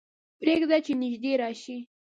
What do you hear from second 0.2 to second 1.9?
پرېږده چې نږدې راشي.